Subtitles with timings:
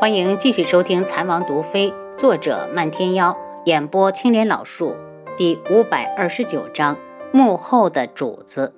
[0.00, 4.94] 欢迎继续收听《残王毒妃》，作者漫天妖，演播青莲老树，
[5.36, 6.96] 第五百二十九章：
[7.32, 8.76] 幕后的主子。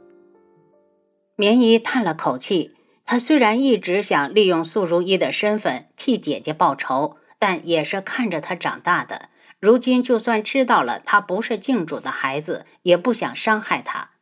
[1.37, 9.29] 棉姨叹了口气，她虽然一直想利用素如意的身份替姐姐报仇，但也是看着她长大的。
[9.61, 14.13] 如今就算知道了她不是靖主的孩子，也不想伤害她。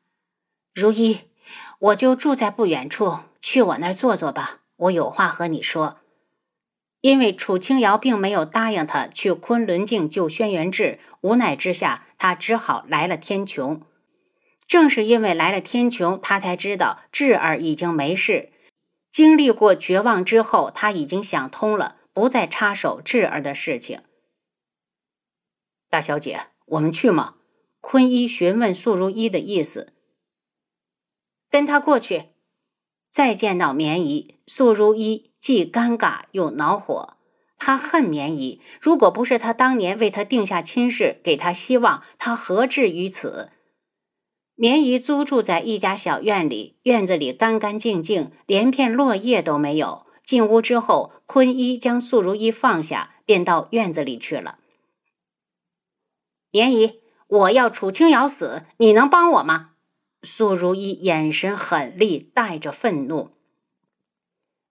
[0.74, 1.20] 如意，
[1.78, 5.98] 我就住在不远处，去我那儿坐坐吧，我有话和你说。
[7.00, 13.80] 因为楚清瑶并没有答应他去昆仑镜救轩辕志，无奈之下，他只好来了天穹。
[14.66, 18.52] 正是因为来了天穹，他才知道智儿已经没事。
[19.10, 24.00] 经历过绝望之后，他已经想通了，不再插手智儿的事情。
[25.88, 27.36] 大小姐，我们去吗？
[27.80, 29.94] 坤一询问素如一的意思。
[31.48, 32.30] 跟他过去。
[33.10, 35.27] 再见到绵姨，素如一。
[35.40, 37.16] 既尴尬又恼火，
[37.58, 38.60] 他恨绵姨。
[38.80, 43.50] 如果不是他当年为他定下亲事，给他希望，他何至于此？
[44.54, 50.06] 绵姨租住在一家小院里，院子里干干净净，连片落叶都没有。
[50.24, 54.58] 进屋之后，坤一将素如意放下，便到院子里去了。
[56.50, 59.70] 绵姨，我要楚清瑶死，你能帮我吗？
[60.22, 63.37] 素如意眼神狠厉，带着愤怒。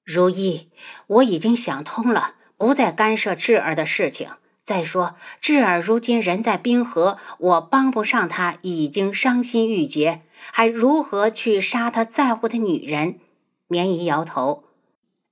[0.08, 0.70] 如意，
[1.08, 4.30] 我已经想通了，不再干涉智儿的事情。
[4.64, 10.22] 再说，智儿如今人在冰河，我帮不上她，已经伤心欲绝，
[10.54, 13.20] 还如何去杀他在乎的女人？
[13.68, 14.64] 绵姨摇头，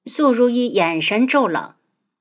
[0.06, 1.76] 素如意眼神骤冷。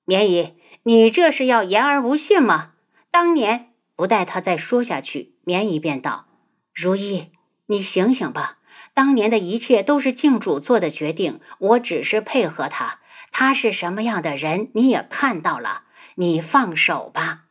[0.05, 2.75] 绵姨，你这是要言而无信吗？
[3.11, 6.27] 当年不待他再说下去，绵姨便道
[6.73, 7.33] ：“如意，
[7.67, 8.59] 你醒醒吧。”
[8.93, 13.01] 当年的一切都是靖主做的决定，我只是配合他。
[13.33, 15.83] 他是什么样的人，你也看到了。
[16.17, 17.47] 你放手吧！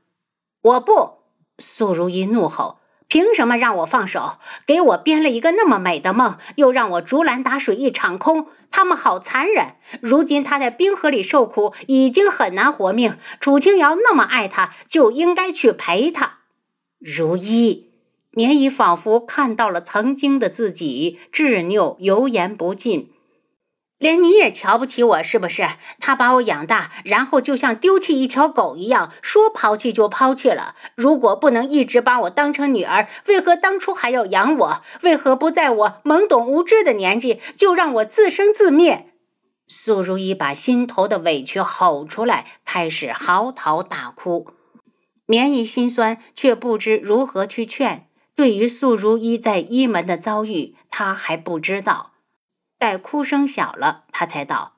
[0.61, 1.23] 我不！
[1.59, 4.37] 素如意怒吼：“凭什么让我放手？
[4.65, 8.47] 给我编了一个那么美的梦，又让我竹篮打水一场空。
[8.71, 9.75] 他们好残忍！
[10.01, 13.17] 如今他在冰河里受苦，已经很难活命。
[13.41, 16.39] 楚清瑶那么爱他，就应该去陪他。
[16.99, 17.91] 如意。”
[18.35, 23.11] 绵姨仿佛看到了曾经的自己，执拗油盐不进。
[23.99, 25.65] 连你也瞧不起我是不是？
[25.99, 30.75] 他把我养大，然后就像丢弃一条狗一样，说抛弃就抛弃了。
[30.95, 34.81] 如果不能一直把我当成女儿，为何当初还要养我？
[35.03, 39.13] 为何不在我懵懂无知的年纪就让我自生自灭？
[39.67, 44.47] 苏如意把心头的委屈吼出来，开始嚎啕大哭。
[45.25, 48.07] 绵姨心酸，却不知如何去劝。
[48.35, 52.13] 对于素如一在一门的遭遇，他还不知道。
[52.77, 54.77] 待哭声小了，他才道：“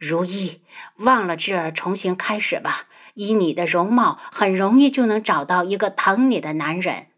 [0.00, 0.62] 如一，
[0.96, 2.88] 忘了智儿，重新开始吧。
[3.14, 7.08] 以你的容貌，很容易就能找到一个疼你的男人。”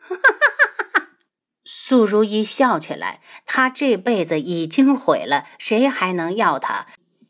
[0.00, 1.08] 哈哈哈哈哈！
[1.64, 3.20] 素如一笑起来。
[3.44, 6.86] 他这辈子已经毁了，谁还能要他？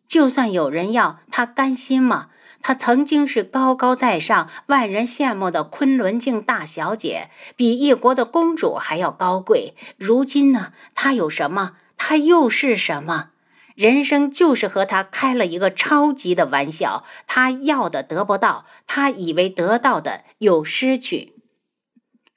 [0.06, 2.30] 就算有人要，他甘心吗？
[2.62, 9.74] 她曾经是高高在上、万人羡慕的昆仑镜大小姐，比一国的公主还要高贵。
[9.96, 11.72] 如今呢，她有什么？
[11.96, 13.30] 她又是什么？
[13.74, 17.04] 人生就是和她开了一个超级的玩笑。
[17.26, 21.34] 她要的得不到，她以为得到的又失去。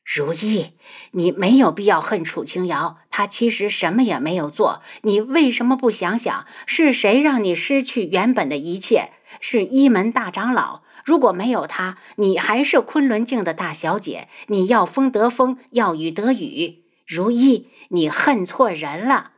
[0.03, 0.74] 如意，
[1.12, 4.81] 你没有必要恨楚清瑶，她其实什么也没有做。
[5.03, 9.12] 你为什么不想想，是谁让你失去原本的一切？
[9.40, 14.28] 是一门大长老，如果没有他，你还是昆仑镜的大小姐。
[14.47, 16.84] 你要风得风，要雨得雨。
[17.08, 19.31] 如意，你恨错人了。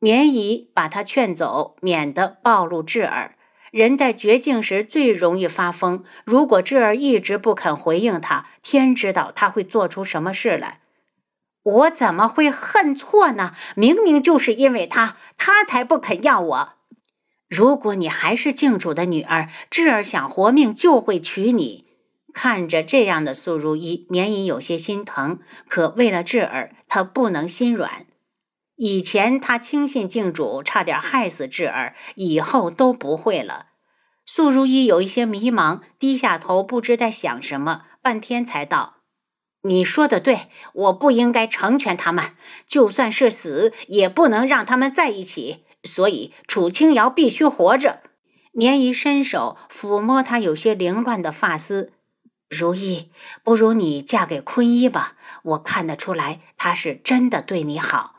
[0.00, 3.35] 绵姨把他劝走，免得暴露智儿。
[3.70, 6.04] 人在绝境时最容易发疯。
[6.24, 10.80] 如果智儿一直不肯回应他，天知道他会做出什么事来。
[11.62, 13.52] 我怎么会恨错呢？
[13.74, 16.72] 明明就是因为他，他才不肯要我。
[17.48, 21.86] 如果你还是靖主的女儿，智儿想活命就会娶你。
[22.32, 25.40] 看着这样的苏如意，绵姨有些心疼。
[25.68, 28.06] 可为了智儿，她不能心软。
[28.76, 33.68] 以前他轻信靖主，差点害死智儿，以后都不会了。
[34.26, 38.96] 素如意有一些迷茫，低下头，不知在想什么，半天才道
[39.62, 42.32] ：“你说的对，我不应该成全他们，
[42.66, 48.00] 就算是死，也不能让他们在一起。”所以楚清瑶必须活着。
[48.52, 51.92] 绵姨伸手抚摸她有些凌乱的发丝，
[52.50, 53.10] 如意，
[53.44, 55.16] 不如你嫁给坤一吧。
[55.44, 58.15] 我看得出来，他是真的对你好。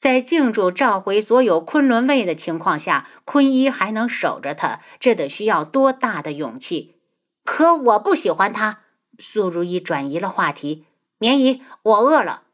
[0.00, 6.96] 在静主召回所有昆仑卫的情况下，坤一还能守着他，这得需要多大的勇气？
[7.44, 8.80] 可我不喜欢他。
[9.18, 10.86] 苏如意转移了话题。
[11.18, 12.44] 棉姨，我饿了。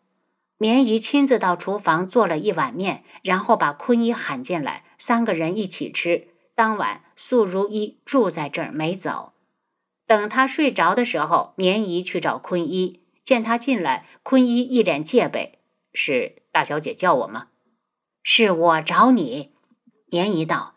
[0.58, 6.26] 棉姨亲自到厨房做了一碗面，然后把坤一喊进来，三个人一起吃。
[6.56, 9.34] 当晚，素如意住在这儿没走。
[10.08, 15.60] 等他睡着的时候，棉姨去找坤一，见他进来，坤一一脸戒备
[15.96, 17.48] ：“是。”大小姐叫我吗？
[18.22, 19.52] 是我找你。
[20.06, 20.74] 棉姨道：“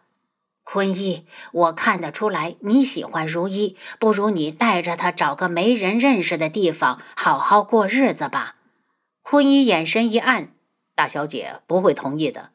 [0.64, 8.56] 坤一，我看得出来你喜欢如一，不如你带着她找个没人认识的地方，好好过日子吧。”
[9.22, 10.54] 坤一眼神一暗
[10.96, 12.50] ：“大小姐不会同意的。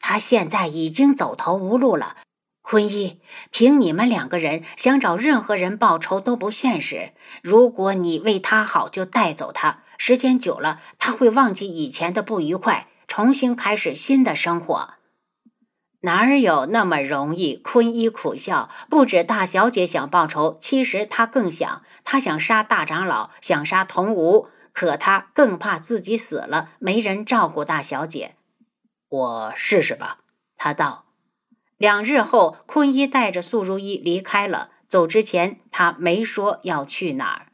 [0.00, 2.16] 她现在已经走投无路了。
[2.62, 3.20] 坤一，
[3.50, 7.12] 凭你们两个人想找任何人报仇都不现实。
[7.42, 14.94] 如果你为她好，就带走她。”时间久了，他会忘记以前的不愉快，重新开始新的生活。
[16.00, 17.56] 哪有那么容易？
[17.56, 18.70] 坤一苦笑。
[18.88, 21.82] 不止大小姐想报仇，其实他更想。
[22.04, 28.36] 他想杀大长老，想杀童无，可他更怕自己死了，没人照顾大小姐。
[29.08, 30.18] 我试试吧，
[30.56, 31.06] 他道。
[31.76, 34.70] 两日后，坤一带着素如意离开了。
[34.86, 37.45] 走之前，他没说要去哪儿。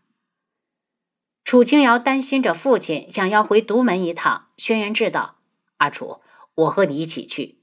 [1.44, 4.49] 楚清瑶担心着父亲，想要回独门一趟。
[4.56, 5.37] 轩辕志道
[5.79, 6.21] ：“阿楚，
[6.55, 7.59] 我和你一起去。”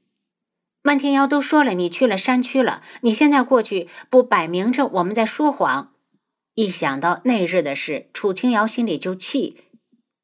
[0.84, 5.94] 漫天瑶都说了，你去了山区了，你现在过去，不摆明着我们在说谎？
[6.56, 9.64] 一想到那日的事，楚清瑶心里就气。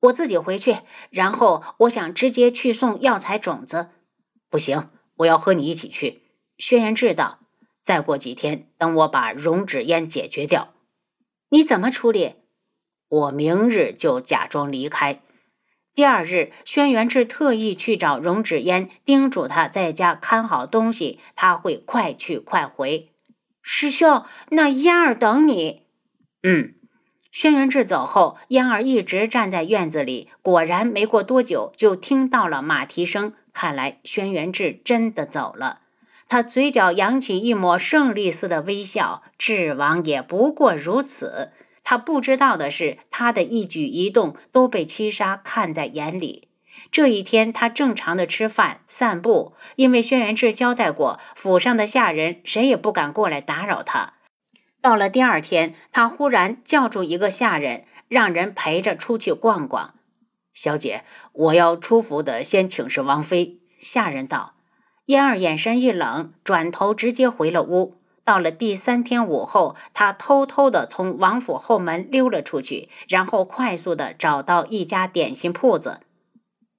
[0.02, 0.78] 我自己回去，
[1.10, 3.90] 然后我想直接去送药材种子。
[4.50, 6.22] 不行，我要和你一起去。
[6.58, 7.40] 轩辕志道
[7.84, 10.74] ：“再过几天，等我把溶脂烟解决掉，
[11.50, 12.36] 你怎么处理？”
[13.16, 15.22] 我明日就假装离开。
[15.94, 23.12] 第二日，轩辕志特意去找荣止烟，叮嘱他在家看好东西，他会快去快回。
[23.62, 25.84] 师兄，那嫣儿等你。
[26.44, 26.74] 嗯。
[27.32, 30.30] 轩辕志走后，嫣儿一直站在院子里。
[30.42, 33.34] 果然，没过多久就听到了马蹄声。
[33.54, 35.82] 看来轩辕志真的走了。
[36.28, 39.24] 他嘴角扬起一抹胜利似的微笑。
[39.38, 41.52] 智王也不过如此。
[41.86, 46.50] 他不知道的是，他的一举一动都被七杀看在眼里。
[46.92, 54.16] 这一天，他正常的吃饭、散步，因为轩辕志交代过，府上的下人谁也不敢过来打扰他。
[54.82, 59.94] 到了第二天，他忽然叫住一个下人，让人陪着出去逛逛。
[60.54, 61.04] 小姐，
[61.34, 63.60] 我要出府的，先请示王妃。
[63.80, 64.56] 下人道。
[65.06, 67.96] 嫣儿眼神一冷，转头直接回了屋。
[68.26, 76.02] 到了第三天午后，他偷偷地从王府后门溜了出去，然后快速地找到一家点心铺子，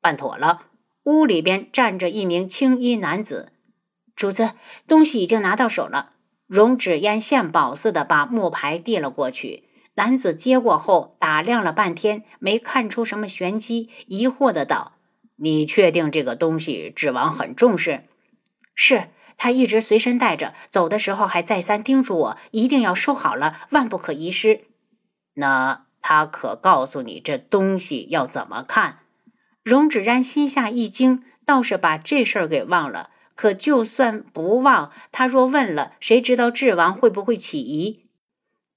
[0.00, 0.62] 办妥了。
[1.04, 3.52] 屋里边站着一名青衣男子，
[4.16, 4.54] 主子，
[4.88, 6.14] 东西已经拿到手了。
[6.48, 14.94] 荣芷烟献宝似的把木牌递了过去，男子接过后打量了半天，没看出什么玄机，疑惑的道
[15.38, 18.02] ：“你确定这个东西指王很重视？”
[18.74, 19.10] 是。
[19.36, 24.62] 他一直随身带着，走的时候还再三叮嘱我一定要收好了，万不可遗失。
[25.34, 29.00] 那他可告诉你这东西要怎么看？
[29.62, 33.10] 荣芷然心下一惊，倒是把这事儿给忘了。
[33.34, 38.06] 可就算不忘，他若问了，谁知道智王会不会起疑？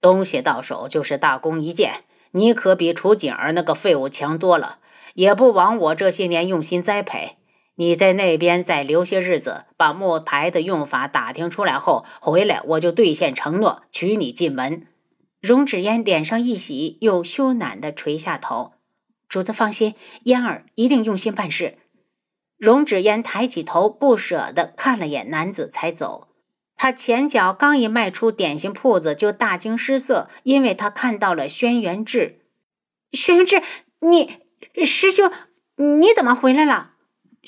[0.01, 4.79] 东西到手就是大功一件，你可比楚景儿那个废物强多了，
[5.13, 7.37] 也不枉我这些年用心栽培。
[7.79, 14.85] 你在那边再留些日子，把木牌的用法打听出来后回来，我就兑现承诺，娶你进门。
[15.39, 18.73] 荣芷烟脸上一喜，又羞赧的垂下头。
[19.29, 19.95] 主子放心，
[20.25, 21.77] 嫣儿一定用心办事。
[22.57, 26.27] 荣芷烟抬起头，不舍得看了眼男子，才走。
[26.75, 32.41] 他前脚刚一迈出点心铺子，就大惊失色，因为他看到了轩辕志。
[33.13, 33.63] 轩辕志，
[34.01, 34.39] 你
[34.83, 35.31] 师兄，
[35.77, 36.88] 你怎么回来了？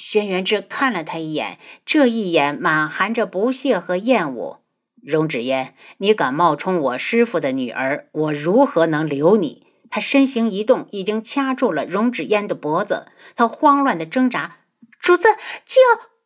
[0.02, 4.64] 轩辕志看了他一眼，这一眼满含着不屑和厌恶。
[5.00, 9.68] 荣芷烟，你敢冒充我师父的女儿，我如何能留你？
[9.92, 13.06] 他身形一动，已经掐住了荣芷烟的脖子。
[13.36, 14.58] 他慌乱的挣扎
[15.00, 15.28] ：“主子，
[15.68, 15.80] 救！”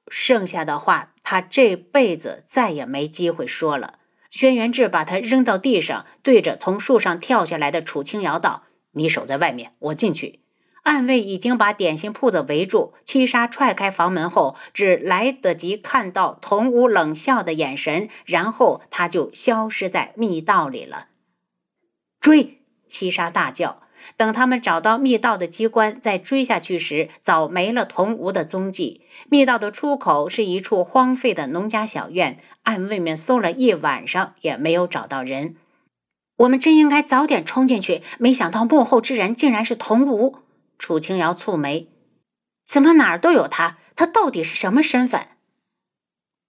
[0.08, 4.00] 剩下的话，他这辈子再也没机会说了。
[4.30, 8.64] 轩辕志把他扔到地上，对着从树上跳下来的楚清瑶道
[8.96, 10.40] ：“你守在外面，我进去。”
[10.86, 21.08] 暗卫已经把点心铺子围住，七杀踹开房门后，只来得及看到童武冷笑的眼神，然后他就消失在密道里了。
[22.20, 22.62] 追！
[22.88, 23.82] 七杀大叫，
[24.16, 29.02] 等他们找到密道的机关，再追下去时，早没了童吴的踪迹。
[29.28, 35.56] 密道的出口是一处荒废的农家小院，暗卫们搜了一晚上也没有找到人。
[36.38, 40.45] 我们真应该早点冲进去，没想到幕后之人竟然是童吴。
[40.78, 41.88] 楚清瑶蹙眉：
[42.66, 43.78] 怎么哪儿都有他？
[43.96, 45.30] 他到底是什么身份？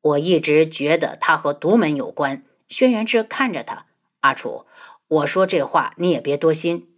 [0.01, 2.45] 我一直觉得他和独门有关。
[2.69, 3.87] 轩辕志看着他，
[4.21, 4.67] 阿楚，
[5.09, 6.89] 我说这话你也别多心。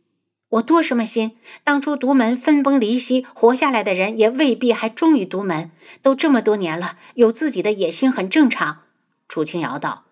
[0.49, 1.37] 我多什么心？
[1.63, 5.71] 当初独门分崩离析，活下来的人也未必还忠于独门。
[6.01, 8.85] 都这么多年了，有自己的野心很正常。
[9.29, 10.07] 楚清瑶道：“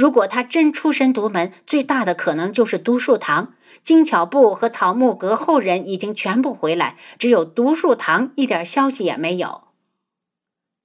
[0.00, 3.52] 如果他真出身独门，最大的可能就是独树堂。
[3.82, 9.64] 精巧部和草木阁后人已经全部回来，只有独树堂一点消息也没有。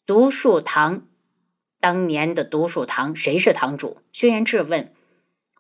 [0.06, 1.04] 独树堂，
[1.80, 4.92] 当年的独树堂谁是堂主？”轩辕志问。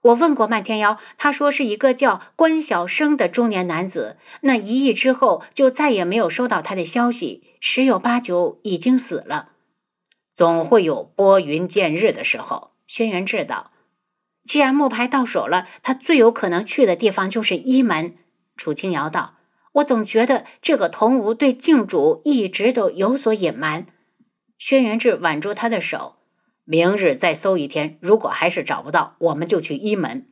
[0.01, 4.17] 我问过漫天妖，他说是一个叫关晓生的中年男子。
[4.41, 9.51] 那一役之后，就再也没有收到他的消息，十有八九已经死了。
[10.33, 12.74] 总会有拨云见日的时候。
[12.87, 13.71] 轩辕志道
[14.45, 18.15] ：“既然木牌到手了，他最有可能去的地方就是一门。”
[18.55, 19.35] 楚清瑶道
[19.73, 23.87] ：“我总觉得这个童无对镜主一直都有所隐瞒。”
[24.57, 26.15] 轩辕志挽住他的手。
[26.63, 30.25] 明日再搜一天，如果还是找不到，我们就去一门。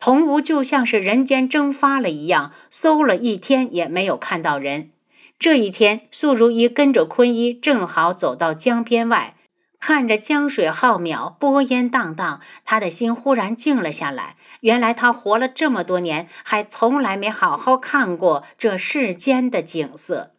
[0.00, 4.90] 童无就像是人间蒸发了一样，搜了一天也没有看到人。
[5.38, 9.36] 这一天，素如一跟着坤一正好走到江边外，
[9.80, 14.36] 看着江水浩渺，波烟荡荡，他的心忽然静了下来。
[14.60, 20.32] 原来他活了这么多年，还从来没好好看过这世间的景色。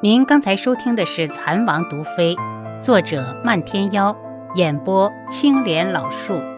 [0.00, 2.34] 您刚才收听的是《蚕王毒妃》。
[2.80, 4.16] 作者：漫天妖，
[4.54, 6.51] 演播：青莲老树。